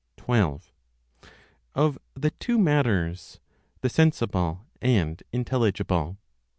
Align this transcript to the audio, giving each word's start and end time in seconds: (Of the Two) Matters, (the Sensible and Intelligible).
(Of 1.75 1.99
the 2.15 2.31
Two) 2.39 2.57
Matters, 2.57 3.39
(the 3.81 3.89
Sensible 3.89 4.65
and 4.81 5.21
Intelligible). 5.31 6.17